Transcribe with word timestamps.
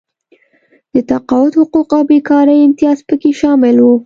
د 0.93 0.95
تقاعد 1.11 1.51
حقوق 1.59 1.89
او 1.97 2.03
بېکارۍ 2.09 2.57
امتیازات 2.61 3.01
پکې 3.09 3.31
شامل 3.39 3.75
وو. 3.79 3.93